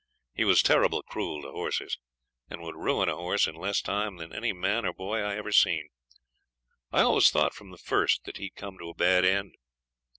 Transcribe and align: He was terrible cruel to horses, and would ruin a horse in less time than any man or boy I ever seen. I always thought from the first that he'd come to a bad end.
He 0.33 0.45
was 0.45 0.63
terrible 0.63 1.03
cruel 1.03 1.43
to 1.43 1.51
horses, 1.51 1.99
and 2.49 2.63
would 2.63 2.73
ruin 2.75 3.07
a 3.07 3.15
horse 3.17 3.45
in 3.45 3.53
less 3.53 3.81
time 3.83 4.15
than 4.17 4.33
any 4.33 4.51
man 4.51 4.83
or 4.83 4.93
boy 4.93 5.19
I 5.19 5.35
ever 5.35 5.51
seen. 5.51 5.89
I 6.91 7.01
always 7.01 7.29
thought 7.29 7.53
from 7.53 7.69
the 7.69 7.77
first 7.77 8.23
that 8.23 8.37
he'd 8.37 8.55
come 8.55 8.79
to 8.79 8.89
a 8.89 8.95
bad 8.95 9.23
end. 9.25 9.53